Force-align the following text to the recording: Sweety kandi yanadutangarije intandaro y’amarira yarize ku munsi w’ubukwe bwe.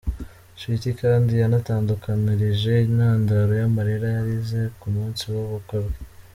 Sweety 0.59 0.91
kandi 1.01 1.31
yanadutangarije 1.41 2.71
intandaro 2.87 3.51
y’amarira 3.61 4.07
yarize 4.15 4.59
ku 4.79 4.87
munsi 4.95 5.23
w’ubukwe 5.33 5.77
bwe. 5.85 5.97